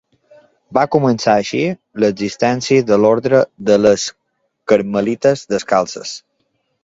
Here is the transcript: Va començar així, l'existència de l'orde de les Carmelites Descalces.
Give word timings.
Va 0.77 0.83
començar 0.93 1.35
així, 1.41 1.59
l'existència 2.03 2.87
de 2.91 2.97
l'orde 3.03 3.43
de 3.69 3.77
les 3.83 4.07
Carmelites 4.73 5.45
Descalces. 5.55 6.15